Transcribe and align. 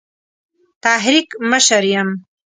تحریک 0.83 1.27
مشر 1.49 1.83
یم. 1.93 2.09